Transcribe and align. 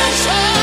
Sensation. 0.00 0.59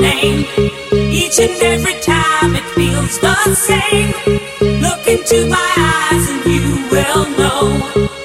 name. 0.00 0.46
Each 0.92 1.38
and 1.38 1.62
every 1.62 1.98
time 2.00 2.56
it 2.56 2.64
feels 2.74 3.18
the 3.20 3.54
same. 3.54 4.12
Look 4.80 5.06
into 5.06 5.48
my 5.48 5.70
eyes 5.76 6.28
and 6.30 6.44
you 6.46 6.88
will 6.90 7.24
know 7.38 7.78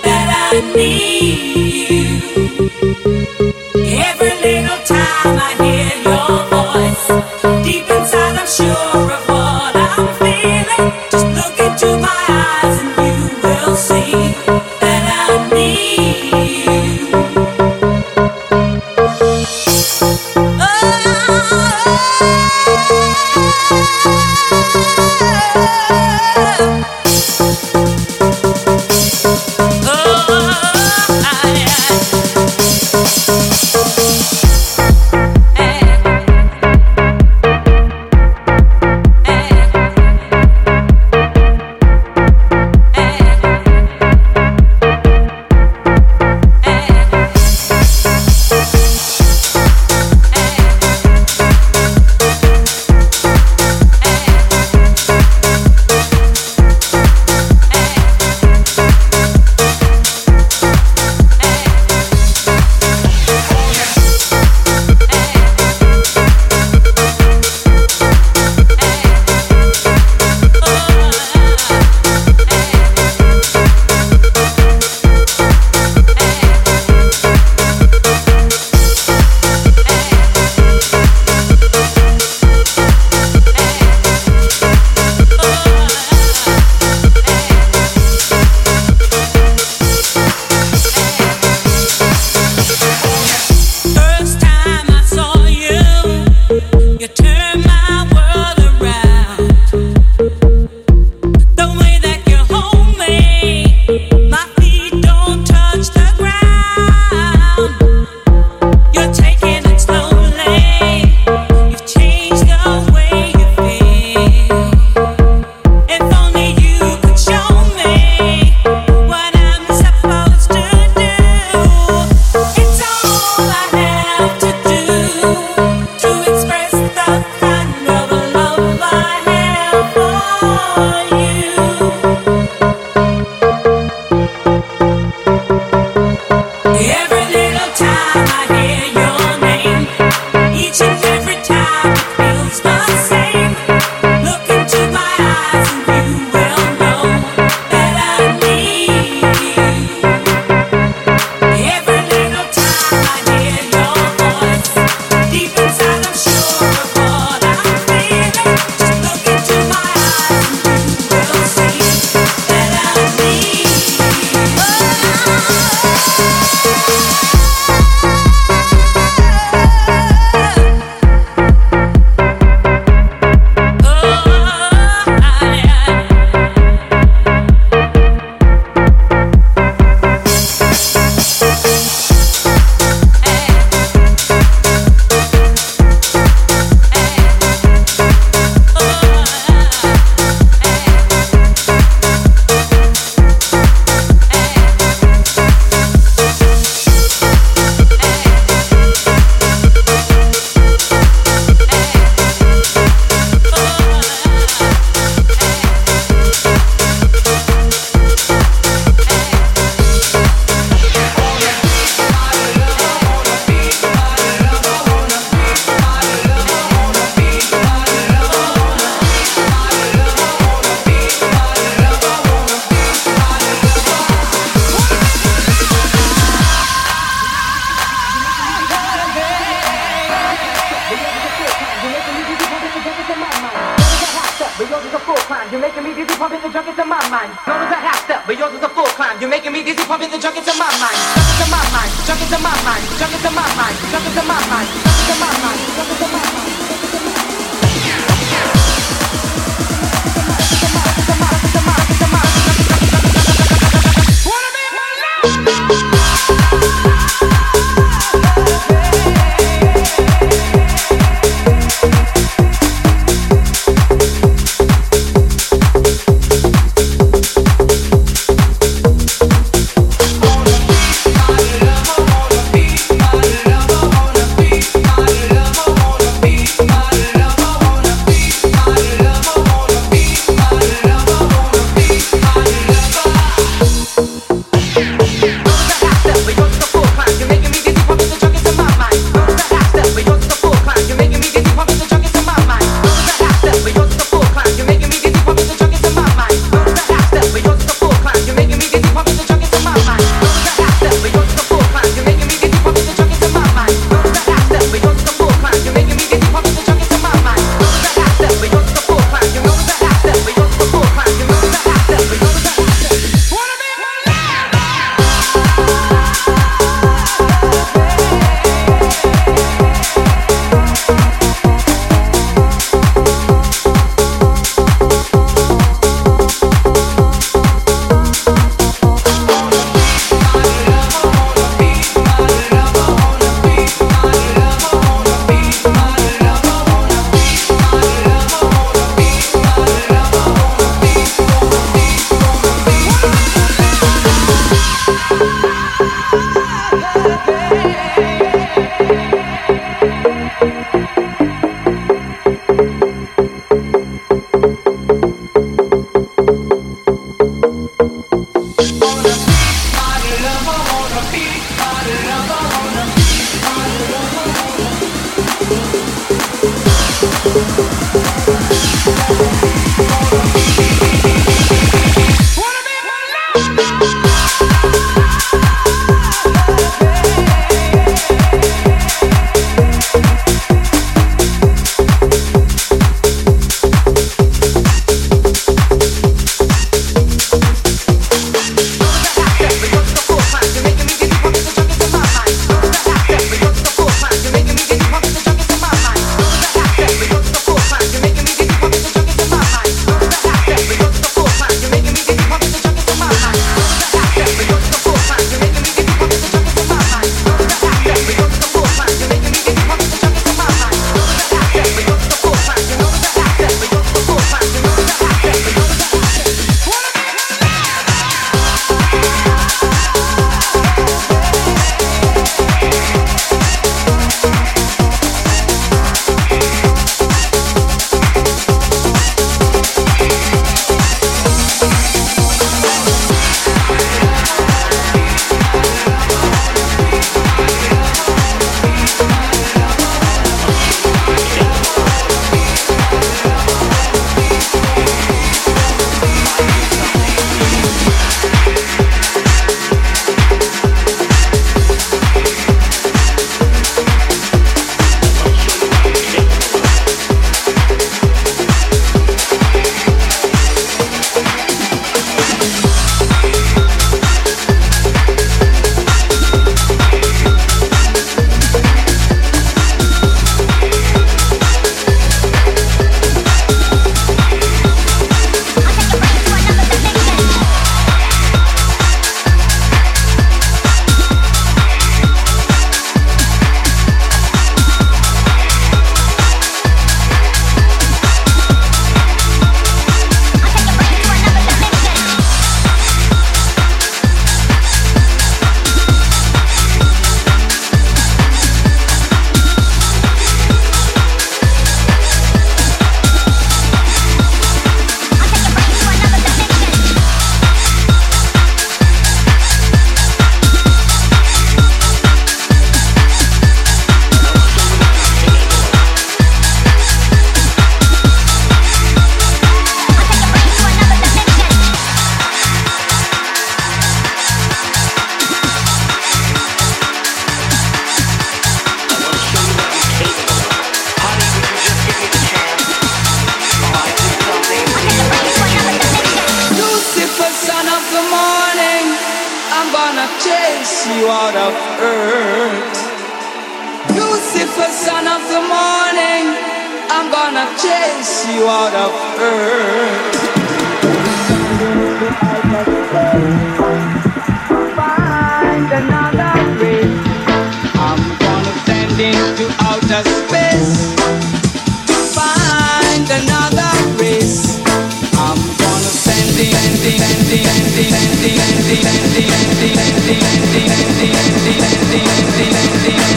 that 0.03 0.51
I 0.53 0.75
need. 0.75 1.62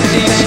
Thank 0.08 0.40
you. 0.40 0.45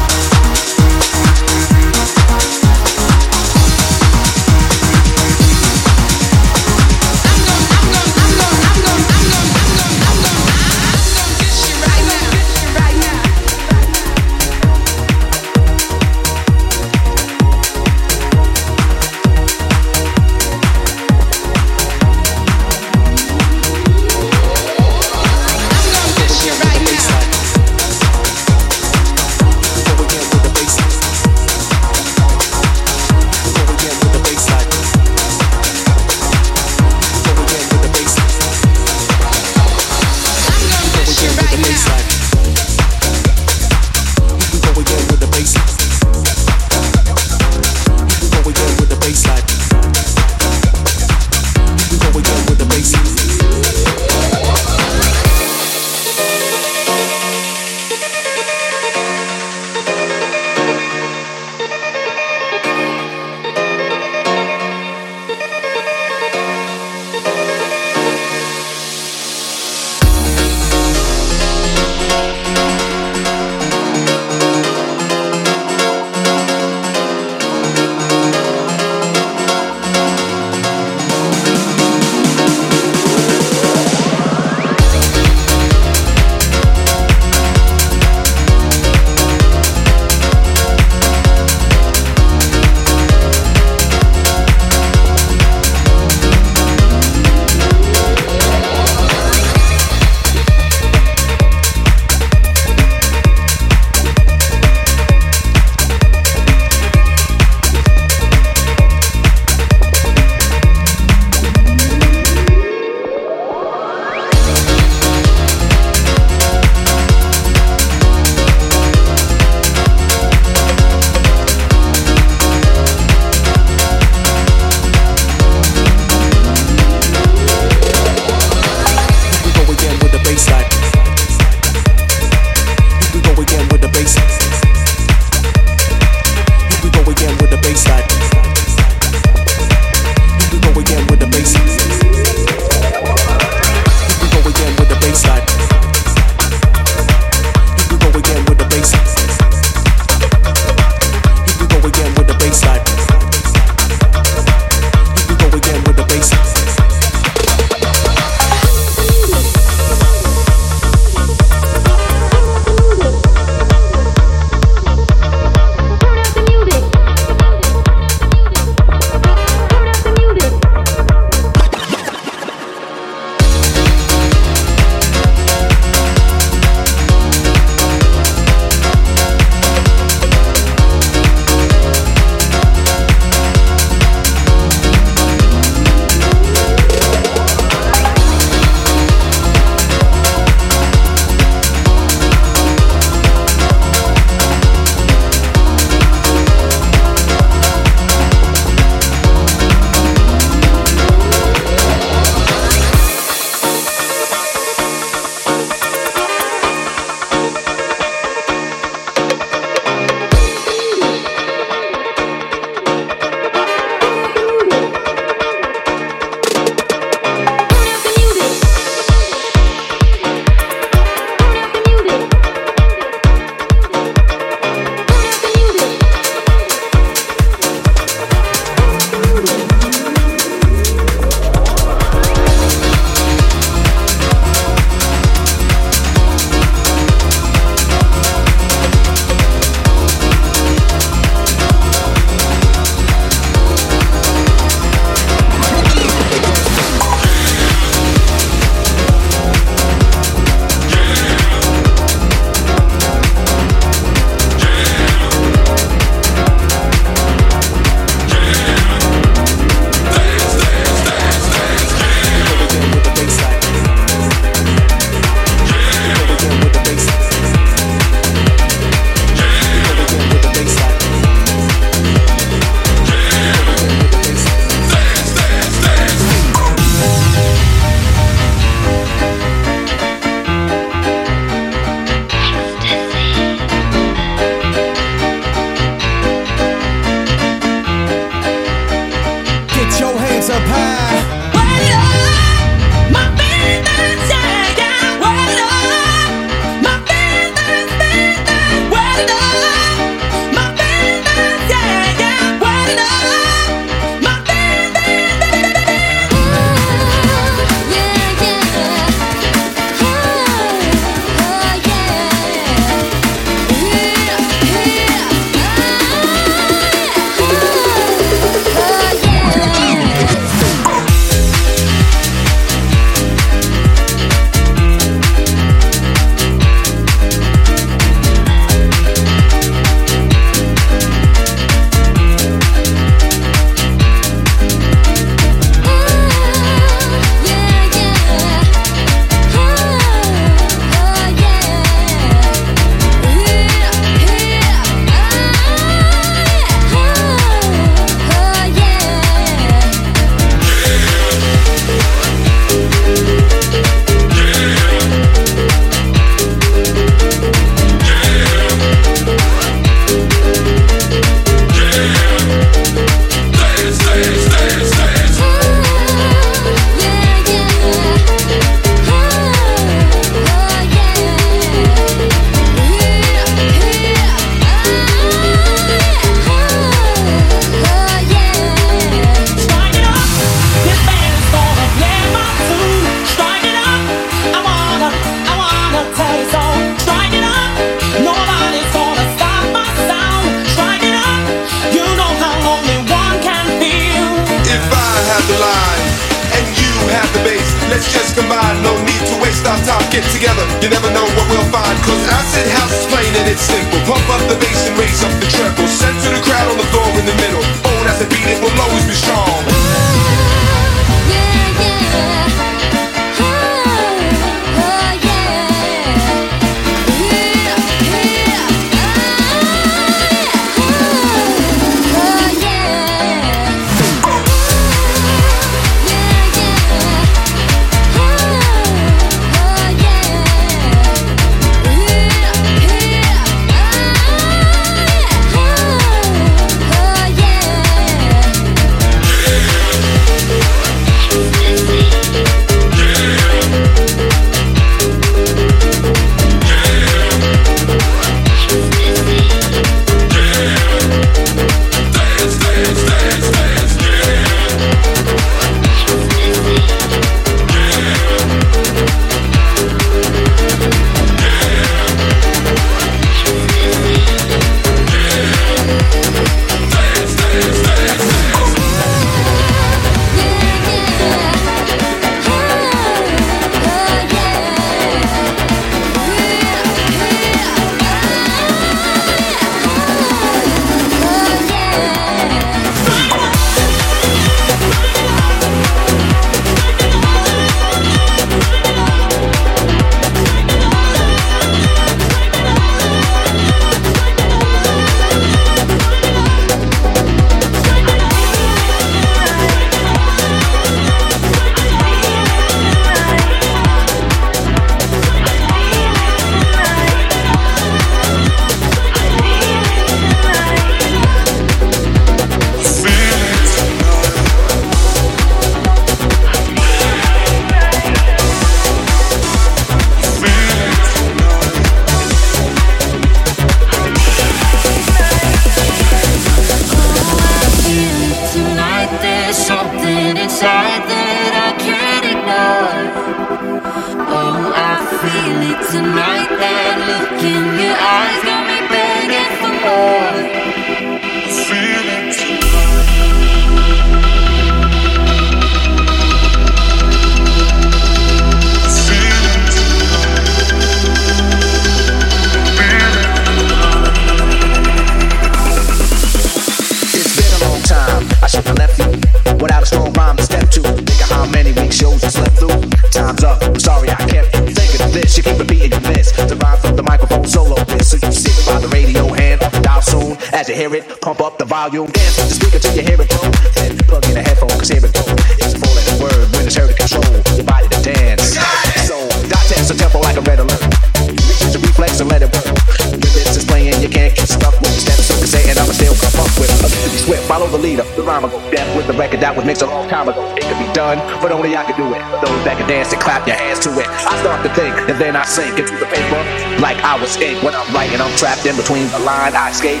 And 595.10 595.20
then 595.20 595.36
I 595.36 595.44
sink 595.44 595.78
into 595.78 595.96
the 595.96 596.06
paper 596.06 596.40
like 596.80 596.96
I 597.04 597.20
was 597.20 597.36
ink 597.36 597.62
when 597.62 597.74
I'm 597.74 597.92
writing. 597.94 598.20
I'm 598.20 598.34
trapped 598.38 598.64
in 598.64 598.74
between 598.76 599.06
the 599.08 599.18
line 599.18 599.54
I 599.54 599.70
escape. 599.70 600.00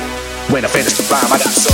When 0.50 0.64
I 0.64 0.68
finish 0.68 0.94
the 0.96 1.04
rhyme, 1.12 1.32
I 1.32 1.38
got 1.38 1.52
so 1.52 1.73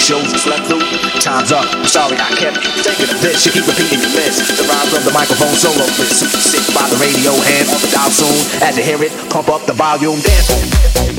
shows 0.00 0.28
slept 0.40 0.66
through. 0.66 0.82
Time's 1.20 1.52
up. 1.52 1.66
I'm 1.74 1.86
sorry 1.86 2.16
I 2.16 2.30
kept 2.36 2.64
you 2.64 2.82
taking 2.82 3.10
a 3.10 3.18
bitch. 3.18 3.46
You 3.46 3.52
keep 3.52 3.66
repeating 3.66 4.00
your 4.00 4.14
mess. 4.14 4.38
The 4.56 4.64
rise 4.64 4.92
of 4.94 5.04
the 5.04 5.12
microphone 5.12 5.54
solo 5.54 5.84
list. 5.98 6.24
Sick 6.38 6.64
by 6.74 6.88
the 6.88 6.96
radio 6.96 7.32
hand 7.34 7.68
on 7.68 7.80
the 7.80 7.90
dial 7.90 8.10
soon. 8.10 8.62
As 8.62 8.76
you 8.76 8.84
hear 8.84 9.02
it, 9.02 9.12
pump 9.30 9.48
up 9.48 9.66
the 9.66 9.74
volume. 9.74 10.20
Dance. 10.20 11.17